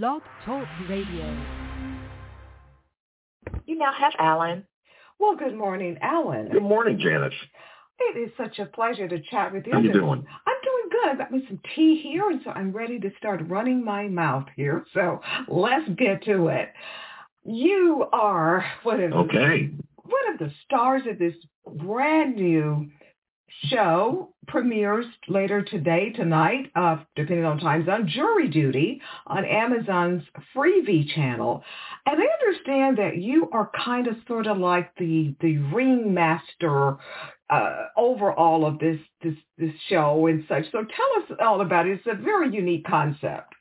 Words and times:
Blog 0.00 0.22
Talk 0.46 0.66
Radio. 0.88 1.38
You 3.66 3.76
now 3.76 3.92
have 3.92 4.14
Alan. 4.18 4.64
Well, 5.20 5.36
good 5.36 5.54
morning, 5.54 5.98
Alan. 6.00 6.48
Good 6.48 6.62
morning, 6.62 6.98
Janice. 6.98 7.34
It 7.98 8.16
is 8.18 8.30
such 8.38 8.58
a 8.58 8.64
pleasure 8.64 9.06
to 9.06 9.20
chat 9.20 9.52
with 9.52 9.66
you. 9.66 9.74
How 9.74 9.80
you 9.80 9.92
doing? 9.92 10.24
I'm 10.46 10.56
doing 10.64 10.88
good. 10.90 11.10
I've 11.10 11.18
got 11.18 11.30
me 11.30 11.44
some 11.46 11.60
tea 11.76 12.00
here, 12.02 12.30
and 12.30 12.40
so 12.42 12.52
I'm 12.52 12.72
ready 12.72 12.98
to 13.00 13.10
start 13.18 13.46
running 13.48 13.84
my 13.84 14.08
mouth 14.08 14.46
here. 14.56 14.86
So 14.94 15.20
let's 15.46 15.86
get 15.98 16.24
to 16.24 16.46
it. 16.46 16.70
You 17.44 18.06
are 18.14 18.64
one 18.84 19.02
of 19.02 19.12
Okay. 19.12 19.72
one 20.04 20.32
of 20.32 20.38
the 20.38 20.50
stars 20.64 21.02
of 21.06 21.18
this 21.18 21.34
brand 21.76 22.36
new 22.36 22.90
show 23.64 24.34
premieres 24.46 25.06
later 25.28 25.62
today, 25.62 26.10
tonight, 26.10 26.70
uh, 26.74 26.96
depending 27.16 27.44
on 27.44 27.58
time 27.58 27.86
zone, 27.86 28.08
Jury 28.08 28.48
Duty 28.48 29.00
on 29.26 29.44
Amazon's 29.44 30.22
Freevee 30.54 31.08
channel. 31.14 31.62
And 32.06 32.20
I 32.20 32.26
understand 32.46 32.98
that 32.98 33.18
you 33.18 33.48
are 33.52 33.70
kind 33.84 34.06
of 34.08 34.16
sort 34.26 34.46
of 34.46 34.58
like 34.58 34.94
the 34.96 35.34
the 35.40 35.58
ringmaster 35.58 36.96
uh, 37.50 37.86
over 37.96 38.32
all 38.32 38.66
of 38.66 38.78
this 38.78 38.98
this 39.22 39.36
this 39.58 39.74
show 39.88 40.26
and 40.26 40.44
such. 40.48 40.64
So 40.72 40.78
tell 40.78 41.22
us 41.22 41.38
all 41.40 41.60
about 41.60 41.86
it. 41.86 42.00
It's 42.04 42.06
a 42.06 42.22
very 42.22 42.52
unique 42.52 42.86
concept. 42.86 43.54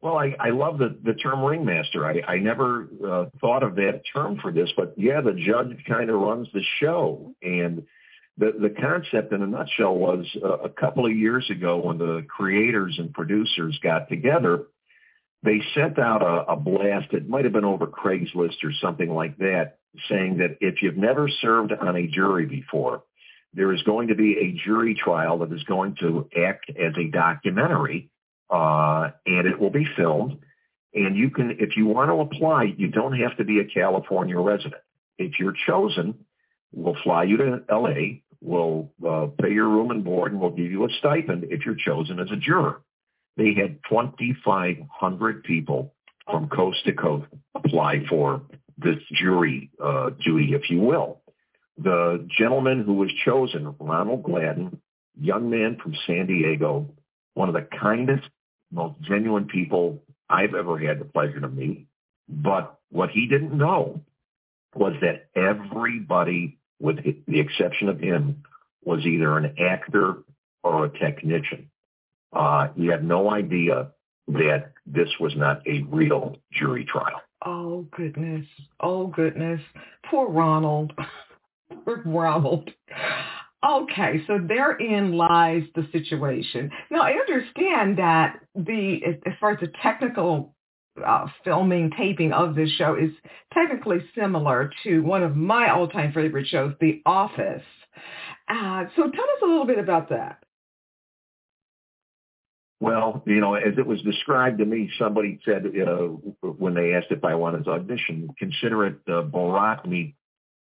Well, 0.00 0.16
I, 0.16 0.36
I 0.38 0.50
love 0.50 0.78
the, 0.78 0.96
the 1.04 1.14
term 1.14 1.42
ringmaster. 1.42 2.06
I, 2.06 2.20
I 2.26 2.38
never 2.38 2.88
uh, 3.04 3.24
thought 3.40 3.64
of 3.64 3.74
that 3.76 4.02
term 4.14 4.38
for 4.40 4.52
this, 4.52 4.70
but 4.76 4.94
yeah, 4.96 5.20
the 5.20 5.32
judge 5.32 5.76
kind 5.88 6.08
of 6.08 6.20
runs 6.20 6.46
the 6.52 6.62
show. 6.80 7.34
And 7.42 7.84
the, 8.36 8.52
the 8.60 8.74
concept 8.80 9.32
in 9.32 9.42
a 9.42 9.46
nutshell 9.46 9.96
was 9.96 10.24
uh, 10.42 10.58
a 10.58 10.68
couple 10.68 11.04
of 11.04 11.12
years 11.12 11.50
ago 11.50 11.78
when 11.78 11.98
the 11.98 12.24
creators 12.28 12.94
and 12.98 13.12
producers 13.12 13.76
got 13.82 14.08
together, 14.08 14.66
they 15.42 15.60
sent 15.74 15.98
out 15.98 16.22
a, 16.22 16.52
a 16.52 16.56
blast. 16.56 17.12
It 17.12 17.28
might 17.28 17.44
have 17.44 17.52
been 17.52 17.64
over 17.64 17.88
Craigslist 17.88 18.62
or 18.62 18.72
something 18.80 19.10
like 19.10 19.36
that, 19.38 19.78
saying 20.08 20.38
that 20.38 20.58
if 20.60 20.80
you've 20.80 20.96
never 20.96 21.28
served 21.40 21.72
on 21.72 21.96
a 21.96 22.06
jury 22.06 22.46
before, 22.46 23.02
there 23.52 23.72
is 23.72 23.82
going 23.82 24.08
to 24.08 24.14
be 24.14 24.36
a 24.38 24.64
jury 24.64 24.94
trial 24.94 25.38
that 25.38 25.52
is 25.52 25.64
going 25.64 25.96
to 26.00 26.28
act 26.36 26.70
as 26.70 26.92
a 26.96 27.10
documentary 27.10 28.10
uh, 28.50 29.10
and 29.26 29.46
it 29.46 29.58
will 29.58 29.70
be 29.70 29.86
filmed. 29.96 30.38
And 30.94 31.16
you 31.16 31.30
can, 31.30 31.56
if 31.58 31.76
you 31.76 31.86
want 31.86 32.10
to 32.10 32.20
apply, 32.20 32.74
you 32.76 32.88
don't 32.88 33.18
have 33.18 33.36
to 33.36 33.44
be 33.44 33.60
a 33.60 33.64
California 33.64 34.38
resident. 34.38 34.82
If 35.18 35.38
you're 35.38 35.54
chosen, 35.66 36.24
we'll 36.72 36.96
fly 37.02 37.24
you 37.24 37.36
to 37.36 37.62
LA, 37.70 38.20
we'll 38.40 38.90
uh, 39.06 39.26
pay 39.40 39.52
your 39.52 39.68
room 39.68 39.90
and 39.90 40.04
board, 40.04 40.32
and 40.32 40.40
we'll 40.40 40.50
give 40.50 40.70
you 40.70 40.84
a 40.84 40.88
stipend 40.98 41.44
if 41.50 41.66
you're 41.66 41.74
chosen 41.74 42.18
as 42.20 42.30
a 42.30 42.36
juror. 42.36 42.80
They 43.36 43.54
had 43.54 43.78
2,500 43.88 45.44
people 45.44 45.94
from 46.24 46.48
coast 46.48 46.84
to 46.84 46.92
coast 46.92 47.26
apply 47.54 48.04
for 48.08 48.42
this 48.76 48.98
jury 49.12 49.70
uh, 49.82 50.10
duty, 50.24 50.54
if 50.54 50.70
you 50.70 50.80
will. 50.80 51.20
The 51.76 52.26
gentleman 52.36 52.84
who 52.84 52.94
was 52.94 53.10
chosen, 53.24 53.74
Ronald 53.78 54.24
Gladden, 54.24 54.80
young 55.20 55.50
man 55.50 55.78
from 55.82 55.94
San 56.06 56.26
Diego, 56.26 56.90
one 57.34 57.48
of 57.48 57.54
the 57.54 57.66
kindest, 57.80 58.28
most 58.70 59.00
genuine 59.02 59.46
people 59.46 60.02
I've 60.28 60.54
ever 60.54 60.78
had 60.78 60.98
the 60.98 61.04
pleasure 61.04 61.40
to 61.40 61.48
meet. 61.48 61.86
But 62.28 62.78
what 62.90 63.10
he 63.10 63.26
didn't 63.26 63.56
know 63.56 64.00
was 64.74 64.94
that 65.00 65.28
everybody, 65.34 66.58
with 66.80 66.98
the 67.26 67.40
exception 67.40 67.88
of 67.88 67.98
him, 67.98 68.44
was 68.84 69.04
either 69.06 69.36
an 69.38 69.54
actor 69.58 70.18
or 70.62 70.84
a 70.84 70.98
technician. 70.98 71.70
Uh, 72.32 72.68
he 72.76 72.86
had 72.86 73.04
no 73.04 73.30
idea 73.30 73.92
that 74.28 74.72
this 74.86 75.08
was 75.18 75.34
not 75.36 75.66
a 75.66 75.82
real 75.88 76.36
jury 76.52 76.84
trial. 76.84 77.22
Oh 77.44 77.86
goodness. 77.96 78.46
Oh 78.80 79.06
goodness. 79.06 79.60
Poor 80.04 80.28
Ronald. 80.28 80.92
Poor 81.84 82.02
Ronald. 82.04 82.70
Okay, 83.66 84.22
so 84.26 84.38
therein 84.38 85.12
lies 85.12 85.64
the 85.74 85.88
situation. 85.90 86.70
Now 86.90 87.02
I 87.02 87.12
understand 87.12 87.98
that 87.98 88.38
the 88.54 89.00
as 89.26 89.32
far 89.40 89.52
as 89.52 89.60
the 89.60 89.72
technical 89.82 90.54
uh, 91.04 91.26
filming 91.44 91.90
taping 91.96 92.32
of 92.32 92.54
this 92.54 92.70
show 92.70 92.94
is 92.94 93.10
technically 93.52 93.98
similar 94.14 94.70
to 94.84 95.00
one 95.00 95.22
of 95.22 95.36
my 95.36 95.70
all-time 95.70 96.12
favorite 96.12 96.46
shows, 96.46 96.74
The 96.80 97.02
Office. 97.04 97.62
Uh, 98.48 98.84
so 98.96 99.02
tell 99.02 99.24
us 99.24 99.42
a 99.42 99.46
little 99.46 99.66
bit 99.66 99.78
about 99.78 100.08
that. 100.10 100.42
Well, 102.80 103.24
you 103.26 103.40
know, 103.40 103.54
as 103.54 103.74
it 103.76 103.86
was 103.86 104.00
described 104.02 104.58
to 104.58 104.64
me, 104.64 104.88
somebody 105.00 105.40
said 105.44 105.66
uh, 105.66 105.94
when 106.42 106.74
they 106.74 106.94
asked 106.94 107.08
if 107.10 107.24
I 107.24 107.34
wanted 107.34 107.64
to 107.64 107.72
audition, 107.72 108.28
consider 108.38 108.86
it 108.86 109.00
uh, 109.08 109.22
Borat 109.22 109.84
meet 109.84 110.14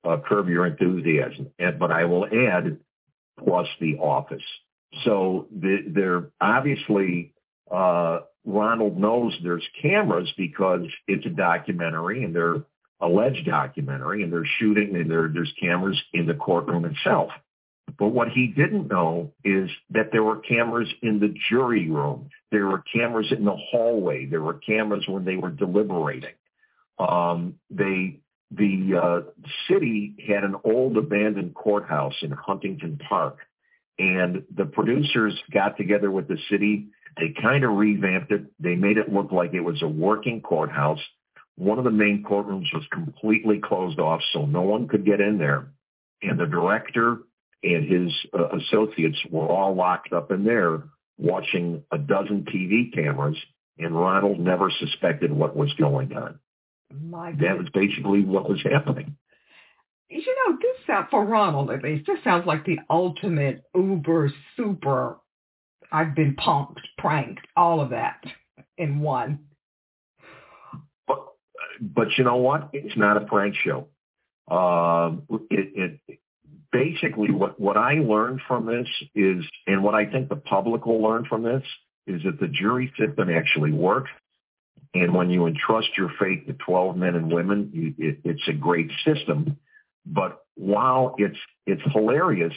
uh, 0.04 0.18
Curb 0.28 0.50
Your 0.50 0.66
Enthusiasm. 0.66 1.52
And, 1.60 1.80
but 1.80 1.92
I 1.92 2.06
will 2.06 2.26
add 2.26 2.78
plus 3.44 3.68
The 3.80 3.98
Office. 3.98 4.44
So 5.04 5.48
the, 5.52 5.86
they're 5.88 6.30
obviously 6.40 7.34
uh, 7.72 8.20
Ronald 8.46 8.98
knows 8.98 9.36
there's 9.44 9.68
cameras 9.82 10.32
because 10.38 10.86
it's 11.08 11.26
a 11.26 11.30
documentary 11.30 12.24
and 12.24 12.36
they're 12.36 12.64
alleged 13.00 13.46
documentary 13.46 14.24
and 14.24 14.32
they're 14.32 14.48
shooting 14.60 14.96
and 14.96 15.10
there, 15.10 15.30
there's 15.34 15.54
cameras 15.60 16.02
in 16.14 16.26
the 16.26 16.34
courtroom 16.34 16.86
itself. 16.86 17.32
But 17.98 18.10
what 18.10 18.30
he 18.30 18.48
didn't 18.48 18.88
know 18.88 19.34
is 19.44 19.70
that 19.92 20.12
there 20.12 20.24
were 20.24 20.38
cameras 20.38 20.90
in 21.02 21.20
the 21.20 21.34
jury 21.50 21.90
room. 21.90 22.30
There 22.52 22.68
were 22.68 22.84
cameras 22.94 23.32
in 23.32 23.46
the 23.46 23.56
hallway. 23.56 24.26
There 24.26 24.42
were 24.42 24.56
cameras 24.56 25.06
when 25.08 25.26
they 25.26 25.36
were 25.36 25.52
deliberating. 25.52 26.34
Um, 26.98 27.56
they 27.70 28.20
the 28.56 29.00
uh, 29.02 29.22
city 29.68 30.16
had 30.28 30.44
an 30.44 30.56
old 30.64 30.98
abandoned 30.98 31.56
courthouse 31.56 32.16
in 32.22 32.32
Huntington 32.32 33.00
Park, 33.08 33.38
and 33.98 34.44
the 34.56 34.66
producers 34.66 35.34
got 35.52 35.78
together 35.78 36.12
with 36.12 36.28
the 36.28 36.38
city. 36.50 36.88
They 37.18 37.34
kind 37.42 37.64
of 37.64 37.72
revamped 37.72 38.32
it. 38.32 38.46
They 38.60 38.76
made 38.76 38.98
it 38.98 39.12
look 39.12 39.32
like 39.32 39.54
it 39.54 39.62
was 39.62 39.82
a 39.82 39.88
working 39.88 40.42
courthouse. 40.42 41.00
One 41.56 41.78
of 41.78 41.84
the 41.84 41.92
main 41.92 42.24
courtrooms 42.24 42.74
was 42.74 42.84
completely 42.92 43.60
closed 43.60 44.00
off, 44.00 44.22
so 44.34 44.46
no 44.46 44.62
one 44.62 44.88
could 44.88 45.06
get 45.06 45.22
in 45.22 45.38
there. 45.38 45.68
And 46.22 46.40
the 46.40 46.46
director 46.46 47.20
and 47.64 47.90
his 47.90 48.14
uh, 48.38 48.50
associates 48.58 49.18
were 49.30 49.48
all 49.48 49.76
locked 49.76 50.14
up 50.14 50.32
in 50.32 50.44
there 50.44 50.84
watching 51.18 51.84
a 51.92 51.98
dozen 51.98 52.46
TV 52.46 52.94
cameras, 52.94 53.38
and 53.78 53.96
Ronald 53.96 54.40
never 54.40 54.72
suspected 54.80 55.32
what 55.32 55.56
was 55.56 55.72
going 55.74 56.14
on. 56.16 56.40
My 57.02 57.32
That 57.32 57.58
was 57.58 57.68
basically 57.74 58.24
what 58.24 58.50
was 58.50 58.62
happening. 58.64 59.16
You 60.10 60.36
know, 60.48 60.58
this 60.58 60.86
sounds, 60.86 61.08
for 61.10 61.26
Ronald 61.26 61.72
at 61.72 61.82
least, 61.82 62.06
this 62.06 62.24
sounds 62.24 62.46
like 62.46 62.66
the 62.66 62.80
ultimate 62.90 63.64
uber 63.76 64.32
super, 64.56 65.18
I've 65.92 66.16
been 66.16 66.36
punked, 66.36 66.82
pranked, 66.98 67.48
all 67.58 67.82
of 67.82 67.90
that 67.90 68.24
in 68.78 69.00
one. 69.00 69.40
But, 71.08 71.26
but 71.82 72.08
you 72.18 72.24
know 72.24 72.36
what? 72.36 72.70
It's 72.74 72.96
not 72.96 73.18
a 73.18 73.22
prank 73.22 73.56
show. 73.56 73.88
Uh, 74.50 75.14
it, 75.50 76.00
it 76.08 76.20
basically 76.72 77.32
what, 77.32 77.60
what 77.60 77.78
I 77.78 77.94
learned 77.96 78.42
from 78.48 78.66
this 78.66 78.88
is, 79.16 79.44
and 79.66 79.84
what 79.84 79.96
I 79.96 80.06
think 80.06 80.30
the 80.30 80.36
public 80.36 80.86
will 80.86 81.02
learn 81.02 81.26
from 81.26 81.44
this, 81.44 81.64
is 82.06 82.22
that 82.24 82.40
the 82.40 82.50
jury 82.50 82.94
system 83.00 83.30
actually 83.30 83.72
works. 83.72 84.12
And 84.94 85.14
when 85.14 85.30
you 85.30 85.48
entrust 85.48 85.90
your 85.98 86.12
fate 86.20 86.46
to 86.48 86.54
12 86.54 86.96
men 86.96 87.16
and 87.16 87.32
women, 87.32 87.72
you, 87.74 87.94
it, 87.98 88.20
it's 88.24 88.48
a 88.48 88.54
great 88.54 88.92
system. 89.06 89.58
But 90.06 90.46
while 90.56 91.16
it's 91.18 91.38
it's 91.66 91.82
hilarious, 91.92 92.54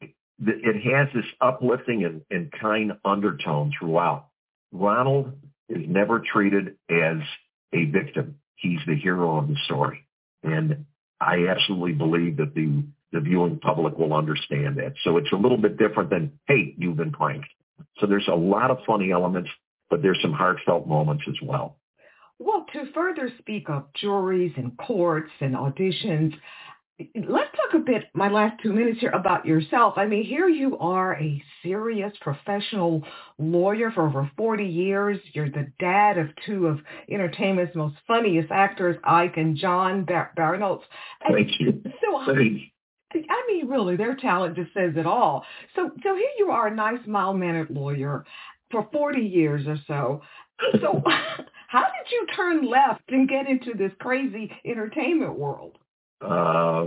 it 0.00 0.82
has 0.92 1.08
this 1.14 1.30
uplifting 1.40 2.04
and, 2.04 2.22
and 2.30 2.52
kind 2.52 2.92
undertone 3.04 3.72
throughout. 3.78 4.28
Ronald 4.72 5.32
is 5.68 5.84
never 5.86 6.20
treated 6.20 6.76
as 6.90 7.18
a 7.72 7.84
victim. 7.86 8.38
He's 8.56 8.80
the 8.86 8.96
hero 8.96 9.38
of 9.38 9.48
the 9.48 9.56
story. 9.64 10.06
And 10.42 10.86
I 11.20 11.46
absolutely 11.48 11.92
believe 11.92 12.38
that 12.38 12.54
the, 12.54 12.84
the 13.12 13.20
viewing 13.20 13.58
public 13.58 13.96
will 13.98 14.14
understand 14.14 14.78
that. 14.78 14.94
So 15.04 15.16
it's 15.16 15.32
a 15.32 15.36
little 15.36 15.58
bit 15.58 15.78
different 15.78 16.10
than, 16.10 16.38
hey, 16.46 16.74
you've 16.76 16.96
been 16.96 17.12
pranked. 17.12 17.48
So 17.98 18.06
there's 18.06 18.28
a 18.28 18.34
lot 18.34 18.70
of 18.70 18.78
funny 18.86 19.12
elements, 19.12 19.50
but 19.92 20.00
there's 20.00 20.18
some 20.22 20.32
heartfelt 20.32 20.86
moments 20.86 21.22
as 21.28 21.34
well. 21.42 21.76
Well, 22.38 22.64
to 22.72 22.90
further 22.94 23.30
speak 23.38 23.68
of 23.68 23.92
juries 23.92 24.52
and 24.56 24.74
courts 24.78 25.30
and 25.40 25.54
auditions, 25.54 26.32
let's 27.14 27.50
talk 27.50 27.74
a 27.74 27.78
bit, 27.78 28.04
my 28.14 28.30
last 28.30 28.62
two 28.62 28.72
minutes 28.72 29.00
here, 29.00 29.10
about 29.10 29.44
yourself. 29.44 29.98
I 29.98 30.06
mean, 30.06 30.24
here 30.24 30.48
you 30.48 30.78
are 30.78 31.14
a 31.20 31.44
serious 31.62 32.10
professional 32.22 33.04
lawyer 33.38 33.90
for 33.90 34.08
over 34.08 34.30
40 34.34 34.64
years. 34.64 35.20
You're 35.34 35.50
the 35.50 35.70
dad 35.78 36.16
of 36.16 36.28
two 36.46 36.68
of 36.68 36.78
entertainment's 37.10 37.76
most 37.76 37.96
funniest 38.08 38.50
actors, 38.50 38.96
Ike 39.04 39.36
and 39.36 39.58
Jon 39.58 40.06
Bar-. 40.06 40.32
Thank 41.28 41.60
you. 41.60 41.82
So, 41.84 42.16
I 43.14 43.44
mean, 43.46 43.68
really, 43.68 43.96
their 43.96 44.16
talent 44.16 44.56
just 44.56 44.72
says 44.72 44.92
it 44.96 45.06
all. 45.06 45.44
So, 45.76 45.90
so 46.02 46.14
here 46.14 46.30
you 46.38 46.50
are, 46.50 46.68
a 46.68 46.74
nice, 46.74 47.00
mild-mannered 47.06 47.68
lawyer. 47.70 48.24
For 48.72 48.88
40 48.92 49.20
years 49.20 49.66
or 49.66 49.78
so. 49.86 50.22
So 50.80 51.02
how 51.68 51.80
did 51.80 52.12
you 52.12 52.26
turn 52.36 52.70
left 52.70 53.02
and 53.08 53.28
get 53.28 53.48
into 53.48 53.72
this 53.76 53.90
crazy 53.98 54.52
entertainment 54.64 55.36
world? 55.36 55.76
Uh, 56.20 56.86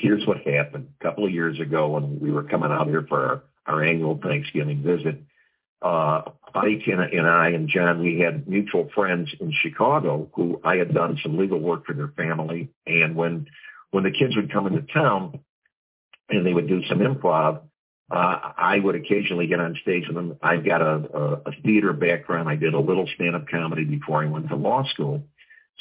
here's 0.00 0.26
what 0.26 0.38
happened. 0.38 0.88
A 1.00 1.04
couple 1.04 1.26
of 1.26 1.30
years 1.30 1.60
ago 1.60 1.90
when 1.90 2.18
we 2.18 2.30
were 2.30 2.44
coming 2.44 2.70
out 2.70 2.86
here 2.86 3.04
for 3.06 3.26
our, 3.26 3.42
our 3.66 3.84
annual 3.84 4.18
Thanksgiving 4.22 4.82
visit, 4.82 5.22
uh, 5.82 6.22
Ike 6.54 6.86
and, 6.86 7.00
and 7.00 7.26
I 7.26 7.48
and 7.48 7.68
Jon, 7.68 8.00
we 8.02 8.20
had 8.20 8.48
mutual 8.48 8.88
friends 8.94 9.28
in 9.38 9.52
Chicago 9.62 10.30
who 10.34 10.60
I 10.64 10.76
had 10.76 10.94
done 10.94 11.18
some 11.22 11.36
legal 11.36 11.58
work 11.58 11.84
for 11.84 11.92
their 11.92 12.12
family. 12.16 12.70
And 12.86 13.14
when, 13.16 13.48
when 13.90 14.04
the 14.04 14.12
kids 14.12 14.34
would 14.36 14.50
come 14.50 14.66
into 14.66 14.80
town 14.92 15.40
and 16.30 16.46
they 16.46 16.54
would 16.54 16.68
do 16.68 16.82
some 16.88 17.00
improv, 17.00 17.60
uh, 18.10 18.52
I 18.56 18.78
would 18.78 18.94
occasionally 18.94 19.46
get 19.46 19.60
on 19.60 19.76
stage 19.82 20.06
with 20.06 20.16
them. 20.16 20.36
I've 20.42 20.64
got 20.64 20.82
a, 20.82 20.94
a, 21.14 21.32
a 21.46 21.52
theater 21.62 21.92
background. 21.92 22.48
I 22.48 22.56
did 22.56 22.74
a 22.74 22.80
little 22.80 23.08
stand-up 23.14 23.48
comedy 23.48 23.84
before 23.84 24.22
I 24.22 24.26
went 24.26 24.48
to 24.48 24.56
law 24.56 24.84
school. 24.84 25.24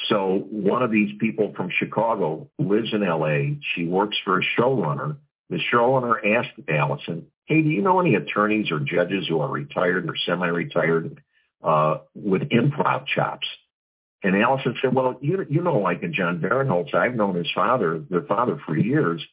So 0.08 0.48
one 0.50 0.84
of 0.84 0.92
these 0.92 1.12
people 1.20 1.54
from 1.56 1.70
Chicago 1.70 2.50
lives 2.58 2.94
in 2.94 3.02
LA. 3.02 3.56
She 3.76 3.86
works 3.86 4.18
for 4.24 4.40
a 4.40 4.44
showrunner. 4.58 5.18
The 5.50 5.60
showrunner 5.72 6.38
asked 6.38 6.60
Allison, 6.68 7.28
hey, 7.46 7.62
do 7.62 7.70
you 7.70 7.82
know 7.82 8.00
any 8.00 8.16
attorneys 8.16 8.72
or 8.72 8.80
judges 8.80 9.28
who 9.28 9.40
are 9.40 9.50
retired 9.50 10.10
or 10.10 10.16
semi-retired 10.26 11.22
uh, 11.64 11.98
with 12.16 12.44
improv 12.50 13.06
chops? 13.06 13.48
And 14.24 14.36
Allison 14.42 14.76
said, 14.82 14.96
well, 14.96 15.18
you, 15.22 15.46
you 15.50 15.62
know, 15.62 15.80
like 15.80 16.02
Jon 16.12 16.40
Barinholtz, 16.40 16.94
I've 16.94 17.16
known 17.16 17.36
his 17.36 17.52
father, 17.54 18.02
their 18.10 18.22
father 18.22 18.60
for 18.66 18.78
years. 18.78 19.24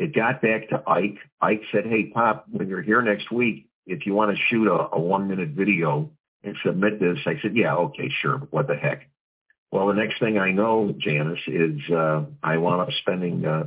It 0.00 0.14
got 0.14 0.40
back 0.40 0.70
to 0.70 0.82
Ike. 0.86 1.18
Ike 1.42 1.60
said, 1.70 1.84
hey, 1.84 2.06
Pop, 2.06 2.46
when 2.50 2.68
you're 2.68 2.80
here 2.80 3.02
next 3.02 3.30
week, 3.30 3.68
if 3.84 4.06
you 4.06 4.14
want 4.14 4.34
to 4.34 4.42
shoot 4.48 4.66
a, 4.66 4.96
a 4.96 4.98
one-minute 4.98 5.50
video 5.50 6.10
and 6.42 6.56
submit 6.64 6.98
this, 6.98 7.18
I 7.26 7.34
said, 7.42 7.54
yeah, 7.54 7.74
okay, 7.74 8.10
sure. 8.22 8.38
What 8.50 8.66
the 8.66 8.76
heck? 8.76 9.10
Well, 9.70 9.88
the 9.88 9.92
next 9.92 10.18
thing 10.18 10.38
I 10.38 10.52
know, 10.52 10.94
Janice, 10.96 11.46
is 11.46 11.78
uh, 11.90 12.22
I 12.42 12.56
wound 12.56 12.80
up 12.80 12.88
spending 13.02 13.44
uh, 13.44 13.64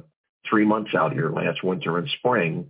three 0.50 0.65
months 0.65 0.95
out 0.95 1.13
here 1.13 1.30
last 1.30 1.63
winter 1.63 2.00
and 2.00 2.09
spring 2.18 2.69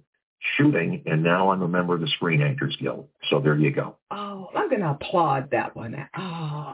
shooting, 0.58 1.02
and 1.06 1.24
now 1.24 1.52
I'm 1.52 1.62
a 1.62 1.68
member 1.70 1.94
of 1.94 2.02
the 2.02 2.08
Screen 2.08 2.42
Actors 2.42 2.76
Guild. 2.82 3.08
So 3.30 3.40
there 3.40 3.56
you 3.56 3.72
go. 3.72 3.96
Oh, 4.12 4.50
I'm 4.54 4.68
going 4.68 4.82
to 4.82 4.90
applaud 4.90 5.52
that 5.52 5.74
one. 5.74 5.96
Oh, 6.18 6.74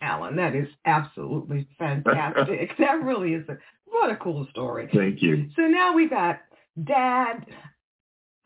Alan, 0.00 0.36
that 0.36 0.54
is 0.54 0.68
absolutely 0.84 1.66
fantastic. 1.78 2.70
that 2.78 3.02
really 3.02 3.34
is 3.34 3.48
a 3.48 3.58
what 3.86 4.10
a 4.10 4.16
cool 4.16 4.46
story. 4.50 4.88
Thank 4.92 5.22
you. 5.22 5.48
So 5.56 5.62
now 5.62 5.94
we've 5.94 6.10
got 6.10 6.40
Dad, 6.82 7.46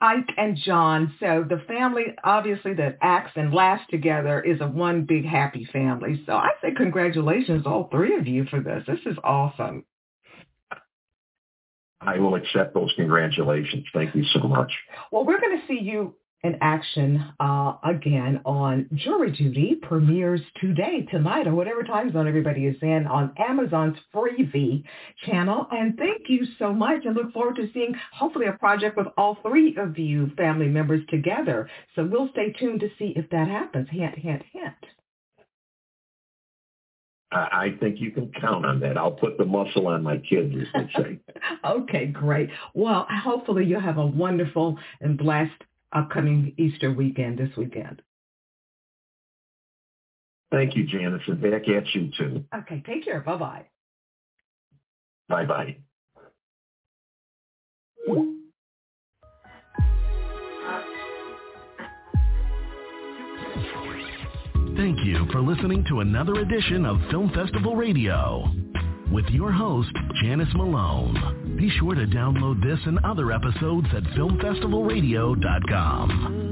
Ike, 0.01 0.31
and 0.37 0.57
Jon. 0.57 1.15
So 1.21 1.45
the 1.49 1.63
family, 1.67 2.15
obviously, 2.23 2.75
that 2.75 2.99
acts 3.03 3.33
and 3.37 3.53
laughs 3.53 3.85
together 3.91 4.41
is 4.41 4.61
a 4.61 4.69
one 4.69 5.05
big 5.05 5.25
happy 5.25 5.69
family. 5.73 6.23
So 6.27 6.33
I 6.33 6.51
say 6.63 6.73
congratulations, 6.77 7.67
all 7.67 7.89
three 7.91 8.17
of 8.17 8.27
you, 8.27 8.45
for 8.47 8.61
this. 8.61 8.85
This 8.87 9.01
is 9.05 9.17
awesome. 9.25 9.85
I 12.01 12.19
will 12.19 12.35
accept 12.35 12.75
those 12.75 12.93
congratulations. 12.97 13.85
Thank 13.93 14.15
you 14.15 14.25
so 14.33 14.41
much. 14.41 14.73
Well, 15.11 15.25
we're 15.25 15.41
going 15.41 15.61
to 15.61 15.67
see 15.69 15.81
you 15.81 16.17
in 16.43 16.57
action 16.61 17.25
uh, 17.39 17.75
again 17.85 18.41
on 18.45 18.89
Jury 18.95 19.31
Duty 19.31 19.77
premieres 19.81 20.41
today, 20.61 21.07
tonight, 21.11 21.47
or 21.47 21.55
whatever 21.55 21.85
time 21.85 22.13
zone 22.13 22.27
everybody 22.27 22.67
is 22.67 22.77
in 22.83 23.07
on 23.07 23.33
Amazon's 23.39 23.97
Freevee 24.13 24.83
channel. 25.25 25.69
And 25.71 25.97
thank 25.97 26.23
you 26.29 26.47
so 26.59 26.73
much 26.73 27.05
and 27.05 27.15
look 27.15 27.33
forward 27.33 27.57
to 27.57 27.71
seeing 27.73 27.95
hopefully 28.13 28.47
a 28.47 28.53
project 28.53 28.97
with 28.97 29.07
all 29.17 29.39
three 29.43 29.77
of 29.77 29.99
you 29.99 30.31
family 30.37 30.69
members 30.69 31.03
together. 31.09 31.69
So 31.95 32.05
we'll 32.05 32.29
stay 32.31 32.53
tuned 32.59 32.81
to 32.81 32.89
see 32.99 33.13
if 33.15 33.31
that 33.31 33.47
happens. 33.47 33.89
Hint, 33.91 34.19
hint, 34.19 34.43
hint. 34.53 34.75
I 37.35 37.77
think 37.81 37.99
you 37.99 38.11
can 38.11 38.31
count 38.41 38.67
on 38.67 38.81
that. 38.81 38.99
I'll 38.99 39.13
put 39.13 39.39
the 39.39 39.45
muscle 39.45 39.87
on 39.87 40.03
my 40.03 40.19
kids, 40.19 40.55
as 40.55 40.67
they 40.75 41.03
say. 41.03 41.19
okay, 41.65 42.07
great. 42.07 42.51
Well, 42.75 43.07
hopefully 43.09 43.65
you'll 43.65 43.81
have 43.81 43.97
a 43.97 44.07
wonderful 44.07 44.77
and 45.01 45.17
blessed 45.17 45.63
upcoming 45.93 46.55
Easter 46.57 46.93
weekend 46.93 47.39
this 47.39 47.57
weekend. 47.57 48.03
Thank 50.51 50.77
you, 50.77 50.87
Janice, 50.87 51.23
and 51.27 51.41
back 51.41 51.69
at 51.69 51.95
you 51.95 52.11
too. 52.17 52.45
Okay, 52.55 52.83
take 52.87 53.05
care. 53.05 53.21
Bye-bye. 53.21 53.67
Bye-bye. 55.29 55.77
Thank 64.77 65.05
you 65.05 65.27
for 65.31 65.41
listening 65.41 65.85
to 65.89 66.01
another 66.01 66.41
edition 66.41 66.85
of 66.85 66.99
Film 67.11 67.31
Festival 67.35 67.77
Radio 67.77 68.45
with 69.13 69.27
your 69.27 69.53
host, 69.53 69.93
Janice 70.23 70.53
Malone. 70.55 71.42
Be 71.63 71.71
sure 71.79 71.95
to 71.95 72.07
download 72.09 72.61
this 72.61 72.81
and 72.87 72.99
other 73.05 73.31
episodes 73.31 73.87
at 73.95 74.03
filmfestivalradio.com. 74.03 76.52